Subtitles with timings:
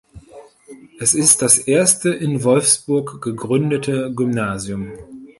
[0.99, 4.93] Es ist das erste in Wolfsburg gegründete Gymnasium.